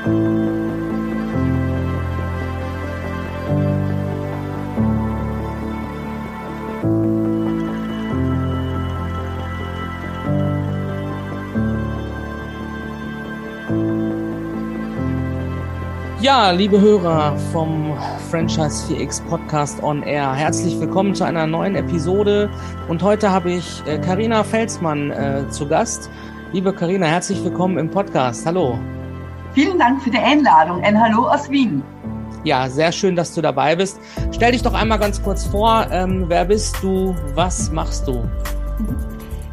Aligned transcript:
Ja, 0.00 0.10
liebe 16.52 16.80
Hörer 16.80 17.36
vom 17.52 17.96
Franchise 18.30 18.86
4X 18.86 19.20
Podcast 19.28 19.82
on 19.82 20.04
Air, 20.04 20.32
herzlich 20.32 20.78
willkommen 20.78 21.16
zu 21.16 21.24
einer 21.24 21.48
neuen 21.48 21.74
Episode. 21.74 22.48
Und 22.86 23.02
heute 23.02 23.32
habe 23.32 23.50
ich 23.50 23.82
Karina 24.04 24.42
äh, 24.42 24.44
Felsmann 24.44 25.10
äh, 25.10 25.48
zu 25.50 25.66
Gast. 25.66 26.08
Liebe 26.52 26.72
Karina, 26.72 27.06
herzlich 27.06 27.42
willkommen 27.42 27.78
im 27.78 27.90
Podcast. 27.90 28.46
Hallo. 28.46 28.78
Vielen 29.58 29.76
Dank 29.76 30.00
für 30.00 30.10
die 30.10 30.18
Einladung. 30.18 30.84
Ein 30.84 31.00
Hallo 31.00 31.26
aus 31.26 31.50
Wien. 31.50 31.82
Ja, 32.44 32.68
sehr 32.68 32.92
schön, 32.92 33.16
dass 33.16 33.34
du 33.34 33.42
dabei 33.42 33.74
bist. 33.74 33.98
Stell 34.30 34.52
dich 34.52 34.62
doch 34.62 34.72
einmal 34.72 35.00
ganz 35.00 35.20
kurz 35.20 35.46
vor. 35.46 35.84
Ähm, 35.90 36.26
wer 36.28 36.44
bist 36.44 36.76
du? 36.80 37.16
Was 37.34 37.68
machst 37.72 38.06
du? 38.06 38.22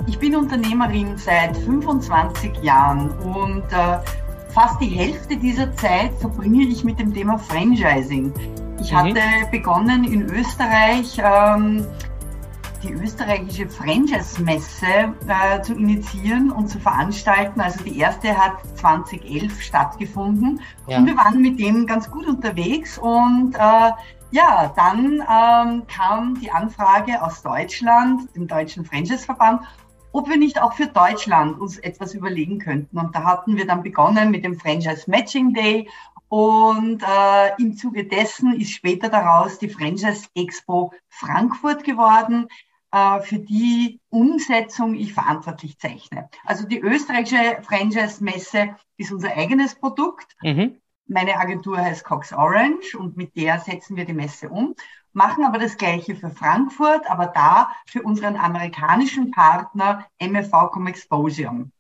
Ich 0.05 0.19
bin 0.19 0.35
Unternehmerin 0.35 1.17
seit 1.17 1.57
25 1.57 2.55
Jahren 2.61 3.09
und 3.21 3.63
äh, 3.71 3.97
fast 4.53 4.79
die 4.79 4.89
Hälfte 4.89 5.37
dieser 5.37 5.75
Zeit 5.75 6.13
verbringe 6.19 6.65
ich 6.65 6.83
mit 6.83 6.99
dem 6.99 7.11
Thema 7.11 7.39
Franchising. 7.39 8.31
Ich 8.79 8.91
mhm. 8.91 8.97
hatte 8.97 9.21
begonnen 9.49 10.03
in 10.03 10.21
Österreich 10.29 11.17
ähm, 11.17 11.83
die 12.85 12.93
österreichische 12.93 13.67
Franchise-Messe 13.67 15.15
äh, 15.27 15.61
zu 15.61 15.73
initiieren 15.73 16.51
und 16.51 16.67
zu 16.67 16.79
veranstalten. 16.79 17.59
Also 17.59 17.83
die 17.83 17.97
erste 17.97 18.37
hat 18.37 18.53
2011 18.77 19.61
stattgefunden 19.61 20.61
ja. 20.87 20.97
und 20.97 21.07
wir 21.07 21.17
waren 21.17 21.41
mit 21.41 21.59
dem 21.59 21.87
ganz 21.87 22.09
gut 22.09 22.27
unterwegs 22.27 22.97
und 22.97 23.55
äh, 23.55 23.91
ja, 24.31 24.73
dann 24.75 25.21
ähm, 25.21 25.83
kam 25.87 26.39
die 26.41 26.51
Anfrage 26.51 27.21
aus 27.21 27.41
Deutschland, 27.41 28.35
dem 28.35 28.47
Deutschen 28.47 28.85
Franchise-Verband, 28.85 29.61
ob 30.11 30.29
wir 30.29 30.37
nicht 30.37 30.61
auch 30.61 30.73
für 30.73 30.87
Deutschland 30.87 31.59
uns 31.59 31.77
etwas 31.77 32.13
überlegen 32.13 32.59
könnten. 32.59 32.97
Und 32.97 33.15
da 33.15 33.23
hatten 33.23 33.55
wir 33.55 33.65
dann 33.65 33.83
begonnen 33.83 34.31
mit 34.31 34.43
dem 34.43 34.59
Franchise 34.59 35.09
Matching 35.09 35.53
Day. 35.53 35.89
Und 36.27 37.01
äh, 37.03 37.61
im 37.61 37.77
Zuge 37.77 38.05
dessen 38.05 38.53
ist 38.59 38.71
später 38.71 39.09
daraus 39.09 39.59
die 39.59 39.69
Franchise 39.69 40.27
Expo 40.35 40.91
Frankfurt 41.07 41.83
geworden, 41.83 42.47
für 43.21 43.39
die 43.39 43.99
Umsetzung 44.09 44.95
ich 44.95 45.13
verantwortlich 45.13 45.77
zeichne. 45.79 46.29
Also 46.45 46.65
die 46.65 46.79
österreichische 46.79 47.61
Franchise 47.61 48.23
Messe 48.23 48.75
ist 48.97 49.11
unser 49.11 49.35
eigenes 49.35 49.75
Produkt. 49.75 50.35
Mhm. 50.41 50.79
Meine 51.07 51.37
Agentur 51.37 51.77
heißt 51.77 52.03
Cox 52.03 52.31
Orange 52.31 52.95
und 52.97 53.17
mit 53.17 53.35
der 53.35 53.59
setzen 53.59 53.95
wir 53.95 54.05
die 54.05 54.13
Messe 54.13 54.49
um 54.49 54.75
machen 55.15 55.45
aber 55.45 55.57
das 55.57 55.77
Gleiche 55.77 56.15
für 56.15 56.29
Frankfurt, 56.29 57.09
aber 57.09 57.27
da 57.27 57.69
für 57.87 58.03
unseren 58.03 58.35
amerikanischen 58.35 59.31
Partner 59.31 60.05
MFV 60.19 60.71
Com 60.71 60.87
Exposium. 60.87 61.71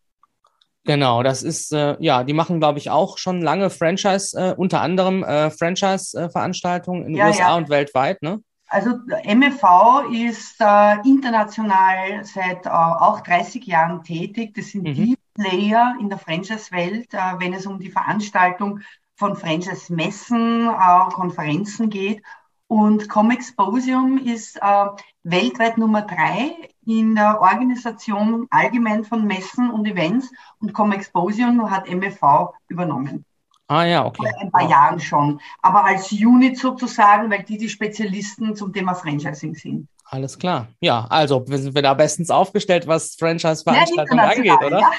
Genau, 0.85 1.23
das 1.23 1.43
ist, 1.43 1.73
äh, 1.73 1.97
ja, 1.99 2.23
die 2.23 2.33
machen, 2.33 2.59
glaube 2.59 2.77
ich, 2.77 2.91
auch 2.91 3.17
schon 3.17 3.41
lange 3.41 3.69
Franchise, 3.69 4.37
äh, 4.37 4.53
unter 4.55 4.81
anderem 4.81 5.23
äh, 5.23 5.49
Franchise-Veranstaltungen 5.49 7.05
in 7.05 7.13
den 7.13 7.17
ja, 7.17 7.27
USA 7.27 7.49
ja. 7.49 7.55
und 7.55 7.69
weltweit, 7.69 8.21
ne? 8.21 8.39
Also 8.67 8.99
MFV 9.23 10.09
ist 10.11 10.59
äh, 10.59 10.99
international 11.07 12.23
seit 12.25 12.65
äh, 12.65 12.69
auch 12.69 13.21
30 13.21 13.65
Jahren 13.65 14.03
tätig. 14.03 14.53
Das 14.55 14.67
sind 14.67 14.83
mhm. 14.83 14.93
die 14.93 15.17
Player 15.35 15.95
in 15.99 16.09
der 16.09 16.17
Franchise-Welt, 16.17 17.13
äh, 17.13 17.39
wenn 17.39 17.53
es 17.53 17.65
um 17.65 17.79
die 17.79 17.91
Veranstaltung 17.91 18.81
von 19.15 19.35
Franchise-Messen, 19.35 20.69
Konferenzen 21.13 21.89
geht. 21.89 22.21
Und 22.67 23.07
Comexposium 23.09 24.17
ist 24.17 24.57
äh, 24.57 24.85
weltweit 25.23 25.77
Nummer 25.77 26.01
drei 26.01 26.57
in 26.85 27.15
der 27.15 27.39
Organisation 27.39 28.47
allgemein 28.49 29.03
von 29.03 29.25
Messen 29.25 29.69
und 29.69 29.87
Events 29.87 30.31
und 30.59 30.73
Comexposium 30.73 31.69
hat 31.69 31.87
MFV 31.87 32.53
übernommen. 32.67 33.23
Ah 33.67 33.85
ja, 33.85 34.05
okay. 34.05 34.29
Vor 34.31 34.41
ein 34.41 34.51
paar 34.51 34.69
Jahren 34.69 34.99
schon. 34.99 35.41
Aber 35.61 35.85
als 35.85 36.11
Unit 36.11 36.57
sozusagen, 36.57 37.29
weil 37.31 37.43
die 37.43 37.57
die 37.57 37.69
Spezialisten 37.69 38.55
zum 38.55 38.71
Thema 38.71 38.93
Franchising 38.93 39.55
sind. 39.55 39.87
Alles 40.05 40.37
klar. 40.37 40.67
Ja, 40.79 41.07
also 41.09 41.43
sind 41.47 41.73
wir 41.73 41.81
da 41.81 41.95
bestens 41.95 42.29
aufgestellt, 42.29 42.85
was 42.85 43.15
Franchise-Veranstaltungen 43.15 44.23
ja, 44.23 44.29
angeht, 44.29 44.65
oder? 44.65 44.79
Ja. 44.79 44.91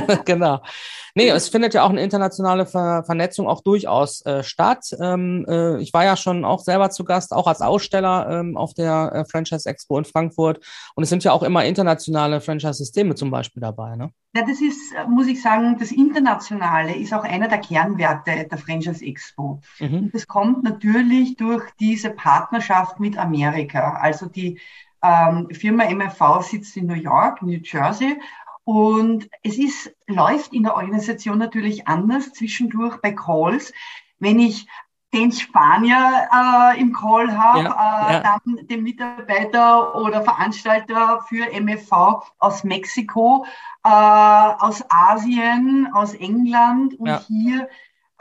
genau. 0.24 0.60
Nee, 1.16 1.28
es 1.28 1.48
findet 1.48 1.74
ja 1.74 1.84
auch 1.84 1.90
eine 1.90 2.02
internationale 2.02 2.66
Ver 2.66 3.04
Vernetzung 3.04 3.46
auch 3.46 3.62
durchaus 3.62 4.24
äh, 4.26 4.42
statt. 4.42 4.96
Ähm, 5.00 5.46
äh, 5.48 5.80
ich 5.80 5.92
war 5.92 6.04
ja 6.04 6.16
schon 6.16 6.44
auch 6.44 6.58
selber 6.58 6.90
zu 6.90 7.04
Gast, 7.04 7.32
auch 7.32 7.46
als 7.46 7.60
Aussteller 7.60 8.28
ähm, 8.30 8.56
auf 8.56 8.74
der 8.74 9.12
äh, 9.12 9.24
Franchise 9.24 9.68
Expo 9.68 9.96
in 9.96 10.04
Frankfurt. 10.04 10.58
Und 10.96 11.04
es 11.04 11.10
sind 11.10 11.22
ja 11.22 11.30
auch 11.32 11.44
immer 11.44 11.64
internationale 11.64 12.40
Franchise-Systeme 12.40 13.14
zum 13.14 13.30
Beispiel 13.30 13.60
dabei. 13.60 13.94
Ne? 13.94 14.10
Ja, 14.34 14.42
das 14.42 14.60
ist, 14.60 14.92
muss 15.08 15.28
ich 15.28 15.40
sagen, 15.40 15.76
das 15.78 15.92
Internationale 15.92 16.96
ist 16.96 17.14
auch 17.14 17.22
einer 17.22 17.46
der 17.46 17.58
Kernwerte 17.58 18.48
der 18.50 18.58
Franchise 18.58 19.04
Expo. 19.04 19.60
Mhm. 19.78 19.94
Und 19.94 20.14
das 20.14 20.26
kommt 20.26 20.64
natürlich 20.64 21.36
durch 21.36 21.62
diese 21.78 22.10
Partnerschaft 22.10 22.98
mit 22.98 23.16
Amerika. 23.16 23.98
Also 24.00 24.26
die 24.26 24.58
ähm, 25.04 25.48
Firma 25.52 25.84
MFV 25.84 26.42
sitzt 26.42 26.76
in 26.76 26.86
New 26.86 26.94
York, 26.94 27.42
New 27.42 27.60
Jersey 27.62 28.18
und 28.64 29.28
es 29.42 29.58
ist, 29.58 29.94
läuft 30.06 30.52
in 30.52 30.62
der 30.62 30.76
Organisation 30.76 31.38
natürlich 31.38 31.86
anders 31.86 32.32
zwischendurch 32.32 32.96
bei 33.00 33.12
Calls. 33.12 33.72
Wenn 34.18 34.38
ich 34.38 34.66
den 35.12 35.30
Spanier 35.30 36.28
äh, 36.32 36.80
im 36.80 36.92
Call 36.92 37.36
habe, 37.38 37.64
ja, 37.64 38.08
äh, 38.08 38.12
ja. 38.14 38.20
dann 38.20 38.66
den 38.66 38.82
Mitarbeiter 38.82 39.94
oder 39.94 40.22
Veranstalter 40.22 41.24
für 41.28 41.46
MFV 41.52 42.22
aus 42.38 42.64
Mexiko, 42.64 43.46
äh, 43.84 43.88
aus 43.88 44.82
Asien, 44.88 45.88
aus 45.92 46.14
England 46.14 46.98
und 46.98 47.06
ja. 47.06 47.22
hier 47.28 47.68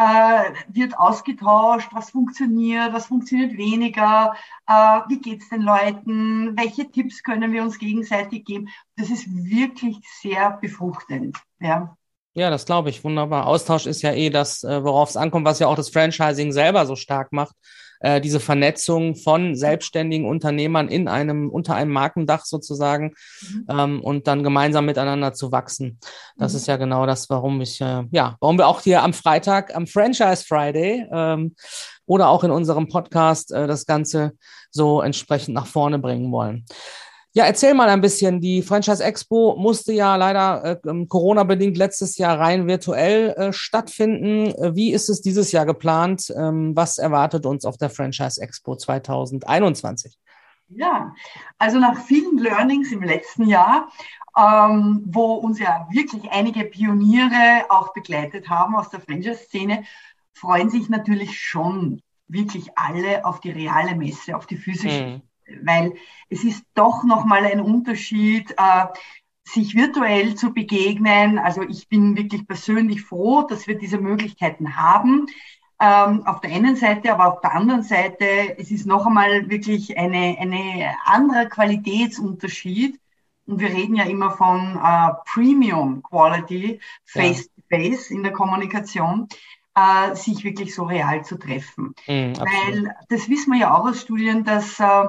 äh, 0.03 0.53
wird 0.67 0.97
ausgetauscht, 0.97 1.89
was 1.93 2.09
funktioniert, 2.09 2.91
was 2.93 3.05
funktioniert 3.05 3.57
weniger, 3.57 4.35
äh, 4.67 4.99
wie 5.07 5.19
geht's 5.19 5.49
den 5.49 5.61
Leuten, 5.61 6.57
welche 6.57 6.91
Tipps 6.91 7.23
können 7.23 7.53
wir 7.53 7.63
uns 7.63 7.79
gegenseitig 7.79 8.43
geben. 8.43 8.69
Das 8.97 9.09
ist 9.09 9.27
wirklich 9.29 9.97
sehr 10.21 10.57
befruchtend. 10.61 11.37
Ja. 11.59 11.95
Ja, 12.35 12.49
das 12.49 12.65
glaube 12.65 12.89
ich. 12.89 13.03
Wunderbar. 13.03 13.45
Austausch 13.45 13.85
ist 13.85 14.01
ja 14.01 14.11
eh 14.11 14.29
das, 14.29 14.63
äh, 14.63 14.83
worauf 14.83 15.09
es 15.09 15.17
ankommt, 15.17 15.45
was 15.45 15.59
ja 15.59 15.67
auch 15.67 15.75
das 15.75 15.89
Franchising 15.89 16.51
selber 16.51 16.85
so 16.85 16.95
stark 16.95 17.31
macht. 17.31 17.55
Äh, 18.03 18.19
diese 18.19 18.41
Vernetzung 18.41 19.15
von 19.15 19.55
selbstständigen 19.55 20.27
Unternehmern 20.27 20.89
in 20.89 21.07
einem, 21.07 21.49
unter 21.49 21.73
einem 21.75 21.93
Markendach 21.93 22.43
sozusagen 22.43 23.13
mhm. 23.41 23.65
ähm, 23.69 24.01
und 24.03 24.27
dann 24.27 24.43
gemeinsam 24.43 24.85
miteinander 24.85 25.33
zu 25.33 25.53
wachsen. 25.53 25.99
Das 26.37 26.51
mhm. 26.51 26.57
ist 26.57 26.67
ja 26.67 26.75
genau 26.75 27.05
das, 27.05 27.29
warum 27.29 27.61
ich, 27.61 27.79
äh, 27.79 28.03
ja, 28.11 28.35
warum 28.41 28.57
wir 28.57 28.67
auch 28.67 28.81
hier 28.81 29.03
am 29.03 29.13
Freitag, 29.13 29.73
am 29.73 29.87
Franchise 29.87 30.43
Friday 30.45 31.07
ähm, 31.13 31.55
oder 32.05 32.27
auch 32.27 32.43
in 32.43 32.51
unserem 32.51 32.89
Podcast 32.89 33.53
äh, 33.53 33.67
das 33.67 33.85
Ganze 33.85 34.33
so 34.69 35.01
entsprechend 35.01 35.55
nach 35.55 35.67
vorne 35.67 35.97
bringen 35.97 36.29
wollen. 36.29 36.65
Ja, 37.35 37.45
erzähl 37.45 37.73
mal 37.73 37.89
ein 37.89 38.01
bisschen. 38.01 38.41
Die 38.41 38.61
Franchise 38.61 39.03
Expo 39.03 39.55
musste 39.57 39.91
ja 39.91 40.15
leider 40.17 40.63
äh, 40.63 40.87
ähm, 40.87 41.07
Corona-bedingt 41.07 41.75
letztes 41.77 42.19
Jahr 42.19 42.39
rein 42.39 42.67
virtuell 42.67 43.31
äh, 43.31 43.53
stattfinden. 43.53 44.51
Äh, 44.51 44.75
wie 44.75 44.93
ist 44.93 45.09
es 45.09 45.21
dieses 45.21 45.51
Jahr 45.51 45.65
geplant? 45.65 46.31
Ähm, 46.37 46.75
was 46.75 46.99
erwartet 46.99 47.47
uns 47.47 47.65
auf 47.65 47.77
der 47.77 47.89
Franchise 47.89 48.39
Expo 48.39 48.75
2021? 48.75 50.15
Ja, 50.69 51.15
also 51.57 51.79
nach 51.79 52.03
vielen 52.03 52.37
Learnings 52.37 52.91
im 52.91 53.01
letzten 53.01 53.47
Jahr, 53.47 53.91
ähm, 54.37 55.01
wo 55.07 55.33
uns 55.33 55.57
ja 55.57 55.87
wirklich 55.89 56.29
einige 56.29 56.65
Pioniere 56.65 57.65
auch 57.69 57.93
begleitet 57.93 58.47
haben 58.47 58.75
aus 58.75 58.89
der 58.89 59.01
Franchise-Szene, 59.01 59.85
freuen 60.33 60.69
sich 60.69 60.87
natürlich 60.87 61.39
schon 61.39 62.03
wirklich 62.27 62.77
alle 62.77 63.25
auf 63.25 63.39
die 63.39 63.51
reale 63.51 63.95
Messe, 63.95 64.37
auf 64.37 64.45
die 64.45 64.57
physische. 64.57 65.07
Mhm 65.07 65.32
weil 65.63 65.93
es 66.29 66.43
ist 66.43 66.63
doch 66.73 67.03
nochmal 67.03 67.45
ein 67.45 67.61
Unterschied, 67.61 68.51
äh, 68.57 68.85
sich 69.45 69.75
virtuell 69.75 70.35
zu 70.35 70.53
begegnen. 70.53 71.37
Also 71.37 71.61
ich 71.63 71.87
bin 71.89 72.17
wirklich 72.17 72.47
persönlich 72.47 73.01
froh, 73.01 73.43
dass 73.43 73.67
wir 73.67 73.77
diese 73.77 73.97
Möglichkeiten 73.97 74.75
haben. 74.75 75.27
Ähm, 75.79 76.25
auf 76.25 76.39
der 76.39 76.51
einen 76.51 76.75
Seite, 76.75 77.11
aber 77.11 77.33
auf 77.33 77.41
der 77.41 77.53
anderen 77.53 77.83
Seite, 77.83 78.57
es 78.57 78.71
ist 78.71 78.85
noch 78.85 79.05
einmal 79.05 79.49
wirklich 79.49 79.97
eine, 79.97 80.37
eine 80.39 80.95
andere 81.05 81.49
Qualitätsunterschied. 81.49 82.99
Und 83.45 83.59
wir 83.59 83.69
reden 83.69 83.95
ja 83.95 84.05
immer 84.05 84.31
von 84.31 84.79
äh, 84.81 85.09
Premium 85.25 86.01
Quality, 86.03 86.79
Face 87.03 87.47
to 87.47 87.61
Face 87.69 88.11
in 88.11 88.23
der 88.23 88.31
Kommunikation, 88.31 89.27
äh, 89.75 90.15
sich 90.15 90.43
wirklich 90.43 90.73
so 90.75 90.83
real 90.83 91.23
zu 91.25 91.37
treffen. 91.37 91.93
Mm, 92.07 92.33
Weil 92.33 92.95
das 93.09 93.29
wissen 93.29 93.53
wir 93.53 93.59
ja 93.59 93.73
auch 93.73 93.87
aus 93.87 94.01
Studien, 94.01 94.43
dass 94.43 94.79
äh, 94.79 95.05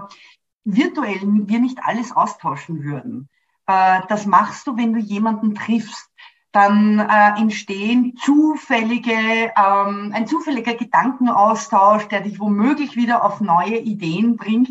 virtuell 0.64 1.20
wir 1.22 1.58
nicht 1.60 1.78
alles 1.82 2.12
austauschen 2.12 2.82
würden. 2.84 3.28
Äh, 3.66 4.00
das 4.08 4.26
machst 4.26 4.66
du, 4.66 4.76
wenn 4.76 4.92
du 4.92 5.00
jemanden 5.00 5.54
triffst. 5.54 6.10
dann 6.52 7.00
äh, 7.00 7.40
entstehen 7.40 8.16
zufällige, 8.24 9.12
ähm, 9.12 10.12
ein 10.14 10.26
zufälliger 10.28 10.74
Gedankenaustausch, 10.74 12.06
der 12.06 12.20
dich 12.20 12.38
womöglich 12.38 12.94
wieder 12.94 13.24
auf 13.24 13.40
neue 13.40 13.78
Ideen 13.78 14.36
bringt. 14.36 14.70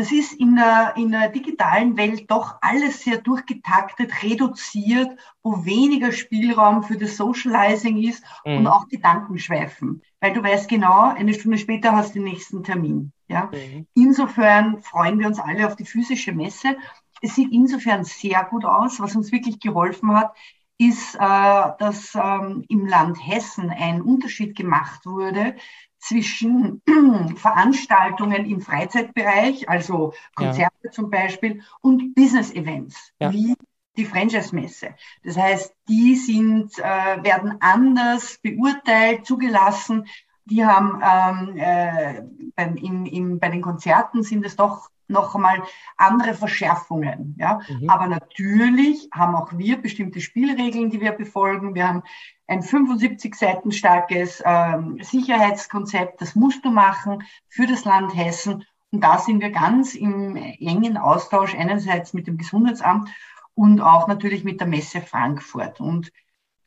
Das 0.00 0.12
ist 0.12 0.32
in 0.32 0.56
der, 0.56 0.94
in 0.96 1.10
der 1.10 1.28
digitalen 1.28 1.94
Welt 1.98 2.30
doch 2.30 2.56
alles 2.62 3.02
sehr 3.02 3.18
durchgetaktet, 3.18 4.22
reduziert, 4.22 5.10
wo 5.42 5.66
weniger 5.66 6.10
Spielraum 6.10 6.82
für 6.82 6.96
das 6.96 7.18
Socializing 7.18 8.02
ist 8.02 8.24
mhm. 8.46 8.56
und 8.56 8.66
auch 8.66 8.88
Gedankenschweifen. 8.88 10.00
Weil 10.18 10.32
du 10.32 10.42
weißt 10.42 10.70
genau, 10.70 11.10
eine 11.10 11.34
Stunde 11.34 11.58
später 11.58 11.94
hast 11.94 12.14
du 12.14 12.20
den 12.20 12.32
nächsten 12.32 12.64
Termin. 12.64 13.12
Ja? 13.28 13.50
Mhm. 13.52 13.86
Insofern 13.92 14.80
freuen 14.80 15.18
wir 15.18 15.26
uns 15.26 15.38
alle 15.38 15.66
auf 15.66 15.76
die 15.76 15.84
physische 15.84 16.32
Messe. 16.32 16.78
Es 17.20 17.34
sieht 17.34 17.52
insofern 17.52 18.02
sehr 18.04 18.42
gut 18.44 18.64
aus. 18.64 19.00
Was 19.00 19.14
uns 19.14 19.30
wirklich 19.32 19.60
geholfen 19.60 20.16
hat, 20.16 20.34
ist, 20.78 21.14
äh, 21.16 21.18
dass 21.18 22.14
ähm, 22.14 22.64
im 22.70 22.86
Land 22.86 23.18
Hessen 23.20 23.68
ein 23.68 24.00
Unterschied 24.00 24.56
gemacht 24.56 25.04
wurde 25.04 25.56
zwischen 26.00 26.82
Veranstaltungen 27.36 28.46
im 28.46 28.60
Freizeitbereich, 28.60 29.68
also 29.68 30.12
Konzerte 30.34 30.74
ja. 30.84 30.90
zum 30.90 31.10
Beispiel, 31.10 31.62
und 31.80 32.14
Business-Events, 32.14 33.12
ja. 33.20 33.32
wie 33.32 33.54
die 33.96 34.04
Franchise-Messe. 34.04 34.94
Das 35.22 35.36
heißt, 35.36 35.74
die 35.88 36.16
sind, 36.16 36.78
äh, 36.78 37.22
werden 37.22 37.56
anders 37.60 38.38
beurteilt, 38.42 39.26
zugelassen. 39.26 40.06
Die 40.46 40.64
haben 40.64 41.00
ähm, 41.02 41.56
äh, 41.56 42.22
beim, 42.56 42.76
in, 42.76 43.06
in, 43.06 43.38
bei 43.38 43.50
den 43.50 43.60
Konzerten 43.60 44.22
sind 44.22 44.44
es 44.44 44.56
doch 44.56 44.88
noch 45.10 45.34
einmal 45.34 45.62
andere 45.96 46.34
Verschärfungen. 46.34 47.36
Ja? 47.38 47.60
Mhm. 47.68 47.90
Aber 47.90 48.06
natürlich 48.06 49.08
haben 49.12 49.34
auch 49.34 49.52
wir 49.56 49.80
bestimmte 49.80 50.20
Spielregeln, 50.20 50.90
die 50.90 51.00
wir 51.00 51.12
befolgen. 51.12 51.74
Wir 51.74 51.88
haben 51.88 52.02
ein 52.46 52.62
75 52.62 53.34
Seiten 53.34 53.72
starkes 53.72 54.42
ähm, 54.44 54.98
Sicherheitskonzept, 55.02 56.20
das 56.20 56.34
musst 56.34 56.64
du 56.64 56.70
machen 56.70 57.22
für 57.48 57.66
das 57.66 57.84
Land 57.84 58.16
Hessen. 58.16 58.64
Und 58.92 59.04
da 59.04 59.18
sind 59.18 59.40
wir 59.40 59.50
ganz 59.50 59.94
im 59.94 60.34
engen 60.36 60.96
Austausch 60.96 61.54
einerseits 61.54 62.12
mit 62.12 62.26
dem 62.26 62.38
Gesundheitsamt 62.38 63.08
und 63.54 63.80
auch 63.80 64.08
natürlich 64.08 64.42
mit 64.42 64.58
der 64.58 64.66
Messe 64.66 65.00
Frankfurt. 65.00 65.80
Und 65.80 66.10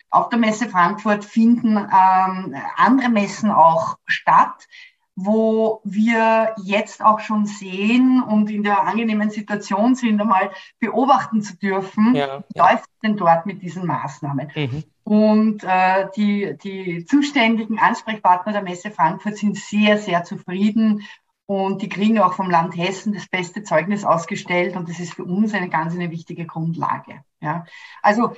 auf 0.10 0.30
der 0.30 0.40
Messe 0.40 0.70
Frankfurt 0.70 1.26
finden 1.26 1.76
ähm, 1.76 2.56
andere 2.78 3.10
Messen 3.10 3.52
auch 3.52 3.98
statt 4.06 4.68
wo 5.16 5.82
wir 5.84 6.56
jetzt 6.64 7.04
auch 7.04 7.20
schon 7.20 7.46
sehen 7.46 8.24
und 8.24 8.50
in 8.50 8.64
der 8.64 8.82
angenehmen 8.84 9.30
Situation 9.30 9.96
sind, 9.96 10.20
einmal 10.20 10.52
beobachten 10.80 11.42
zu 11.42 11.56
dürfen, 11.58 12.16
ja, 12.16 12.44
ja. 12.56 12.72
läuft 12.72 12.90
denn 13.04 13.16
dort 13.18 13.46
mit 13.46 13.62
diesen 13.62 13.86
Maßnahmen. 13.86 14.52
Mhm. 14.56 14.84
Und 15.04 15.64
äh, 15.64 16.08
die, 16.16 16.58
die 16.64 17.06
zuständigen 17.06 17.78
Ansprechpartner 17.78 18.54
der 18.54 18.64
Messe 18.64 18.90
Frankfurt 18.90 19.38
sind 19.38 19.58
sehr, 19.58 19.98
sehr 19.98 20.24
zufrieden 20.24 21.04
und 21.46 21.82
die 21.82 21.90
kriegen 21.90 22.20
auch 22.20 22.34
vom 22.34 22.50
Land 22.50 22.76
Hessen 22.78 23.14
das 23.14 23.28
beste 23.28 23.64
Zeugnis 23.64 24.06
ausgestellt 24.06 24.76
und 24.76 24.90
das 24.90 25.00
ist 25.00 25.14
für 25.14 25.26
uns 25.26 25.54
eine 25.54 25.70
ganz 25.70 25.94
eine 25.94 26.10
wichtige 26.10 26.46
Grundlage. 26.46 27.24
Ja. 27.42 27.66
Also 28.02 28.34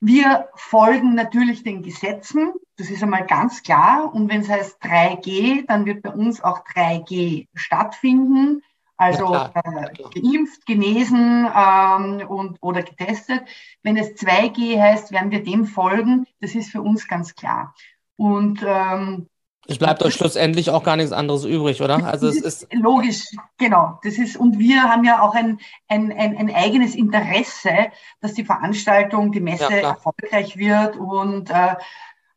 wir 0.00 0.48
folgen 0.54 1.14
natürlich 1.14 1.62
den 1.62 1.82
Gesetzen, 1.82 2.52
das 2.76 2.88
ist 2.90 3.02
einmal 3.02 3.26
ganz 3.26 3.62
klar. 3.62 4.12
Und 4.14 4.30
wenn 4.30 4.40
es 4.40 4.48
heißt 4.48 4.82
3G, 4.82 5.66
dann 5.66 5.84
wird 5.84 6.02
bei 6.02 6.10
uns 6.10 6.42
auch 6.42 6.64
3G 6.64 7.48
stattfinden. 7.54 8.62
Also 8.96 9.32
ja, 9.32 9.52
äh, 9.54 10.20
geimpft, 10.20 10.66
genesen 10.66 11.48
ähm, 11.54 12.26
und, 12.28 12.58
oder 12.60 12.82
getestet. 12.82 13.44
Wenn 13.82 13.96
es 13.96 14.14
2G 14.16 14.80
heißt, 14.80 15.12
werden 15.12 15.30
wir 15.30 15.42
dem 15.42 15.66
folgen. 15.66 16.26
Das 16.40 16.54
ist 16.54 16.70
für 16.70 16.82
uns 16.82 17.06
ganz 17.06 17.34
klar. 17.34 17.74
Und 18.16 18.62
ähm, 18.66 19.28
es 19.66 19.78
bleibt 19.78 20.02
euch 20.02 20.14
schlussendlich 20.14 20.70
auch 20.70 20.82
gar 20.82 20.96
nichts 20.96 21.12
anderes 21.12 21.44
übrig, 21.44 21.80
oder? 21.82 22.04
Also 22.04 22.28
es 22.28 22.40
ist, 22.40 22.72
logisch, 22.72 23.24
genau. 23.58 24.00
Das 24.02 24.18
ist 24.18 24.36
und 24.36 24.58
wir 24.58 24.82
haben 24.82 25.04
ja 25.04 25.20
auch 25.20 25.34
ein, 25.34 25.60
ein, 25.86 26.10
ein, 26.12 26.36
ein 26.36 26.54
eigenes 26.54 26.94
Interesse, 26.94 27.90
dass 28.20 28.34
die 28.34 28.44
Veranstaltung, 28.44 29.32
die 29.32 29.40
Messe 29.40 29.70
ja, 29.70 29.90
erfolgreich 29.90 30.56
wird 30.56 30.96
und 30.96 31.50
äh, 31.50 31.76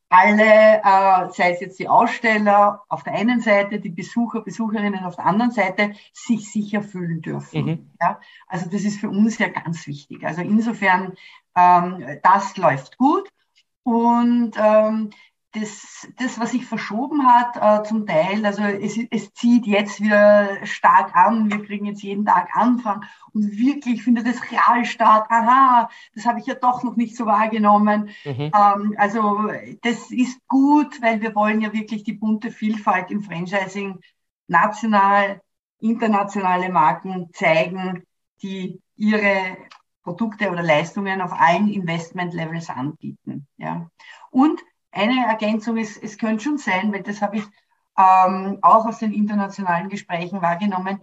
alle, 0.10 0.44
äh, 0.44 1.32
sei 1.32 1.54
es 1.54 1.60
jetzt 1.60 1.80
die 1.80 1.90
Aussteller 1.90 2.84
auf 2.88 3.04
der 3.04 3.14
einen 3.14 3.42
Seite, 3.42 3.80
die 3.80 3.90
Besucher, 3.90 4.42
Besucherinnen 4.42 5.04
auf 5.04 5.16
der 5.16 5.26
anderen 5.26 5.52
Seite, 5.52 5.94
sich 6.14 6.52
sicher 6.52 6.84
fühlen 6.84 7.22
dürfen. 7.22 7.66
Mhm. 7.66 7.92
Ja? 8.00 8.20
Also 8.48 8.70
das 8.70 8.84
ist 8.84 9.00
für 9.00 9.10
uns 9.10 9.40
ja 9.40 9.48
ganz 9.48 9.88
wichtig. 9.88 10.24
Also 10.24 10.42
insofern, 10.42 11.14
ähm, 11.56 12.20
das 12.22 12.58
läuft 12.58 13.00
gut. 13.00 13.28
Und 13.82 14.52
ähm, 14.56 15.10
das, 15.54 16.08
das, 16.18 16.40
was 16.40 16.52
sich 16.52 16.66
verschoben 16.66 17.28
hat, 17.28 17.58
äh, 17.58 17.88
zum 17.88 18.08
Teil, 18.08 18.44
also 18.44 18.64
es, 18.64 18.98
es 19.12 19.34
zieht 19.34 19.68
jetzt 19.68 20.02
wieder 20.02 20.66
stark 20.66 21.16
an. 21.16 21.52
Wir 21.52 21.64
kriegen 21.64 21.86
jetzt 21.86 22.02
jeden 22.02 22.26
Tag 22.26 22.50
Anfang 22.56 23.06
und 23.34 23.52
wirklich 23.52 24.04
findet 24.04 24.28
es 24.28 24.52
real 24.52 24.84
statt. 24.84 25.26
Aha, 25.30 25.90
das 26.16 26.26
habe 26.26 26.40
ich 26.40 26.48
ja 26.48 26.56
doch 26.56 26.84
noch 26.84 26.96
nicht 26.96 27.16
so 27.16 27.28
wahrgenommen. 27.28 28.10
Mhm. 28.26 28.52
Ähm, 28.54 28.96
also 28.98 29.52
das 29.84 30.10
ist 30.10 30.40
gut, 30.48 31.00
weil 31.04 31.22
wir 31.22 31.36
wollen 31.36 31.62
ja 31.62 31.72
wirklich 31.72 32.04
die 32.04 32.14
bunte 32.14 32.50
Vielfalt 32.50 33.12
im 33.12 33.22
Franchising 33.22 34.00
national, 34.48 35.40
internationale 35.80 36.70
Marken 36.70 37.30
zeigen, 37.32 38.04
die 38.42 38.82
ihre 38.96 39.58
Produkte 40.02 40.50
oder 40.50 40.64
Leistungen 40.64 41.22
auf 41.22 41.32
allen 41.32 41.70
Investment-Levels 41.70 42.70
anbieten. 42.70 43.48
Ja. 43.58 43.90
Und 44.32 44.60
eine 44.94 45.26
Ergänzung 45.28 45.78
ist, 45.78 46.02
es 46.02 46.18
könnte 46.18 46.44
schon 46.44 46.58
sein, 46.58 46.94
weil 46.94 47.04
das 47.04 47.22
habe 47.22 47.38
ich 47.38 47.44
ähm, 47.98 48.60
auch 48.62 48.86
aus 48.86 49.00
den 49.00 49.14
internationalen 49.14 49.90
Gesprächen 49.90 50.42
wahrgenommen, 50.42 51.02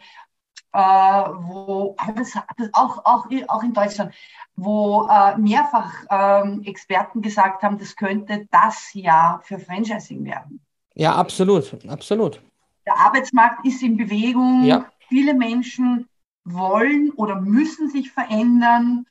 äh, 0.73 0.79
wo 0.79 1.97
das, 2.17 2.33
das 2.57 2.71
auch, 2.73 3.05
auch, 3.05 3.27
auch 3.49 3.63
in 3.63 3.75
Deutschland, 3.75 4.15
wo 4.57 5.09
äh, 5.09 5.37
mehrfach 5.37 5.93
ähm, 6.11 6.63
Experten 6.65 7.23
gesagt 7.23 7.63
haben, 7.63 7.79
das 7.79 7.97
könnte 7.97 8.47
das 8.51 8.93
Jahr 8.95 9.41
für 9.43 9.59
Franchising 9.59 10.25
werden. 10.25 10.61
Ja, 10.95 11.15
absolut, 11.15 11.77
absolut. 11.89 12.41
Der 12.87 12.99
Arbeitsmarkt 12.99 13.65
ist 13.65 13.83
in 13.83 13.97
Bewegung. 13.97 14.65
Ja. 14.65 14.87
Viele 15.09 15.35
Menschen 15.35 16.09
wollen 16.45 17.11
oder 17.17 17.41
müssen 17.41 17.89
sich 17.91 18.11
verändern 18.11 19.07